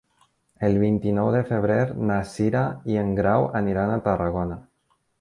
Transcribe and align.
El 0.67 0.79
vint-i-nou 0.83 1.29
de 1.35 1.41
febrer 1.51 1.77
na 2.13 2.17
Cira 2.31 2.65
i 2.95 3.01
en 3.05 3.15
Grau 3.23 3.49
aniran 3.63 3.95
a 3.95 4.03
Tarragona. 4.11 4.63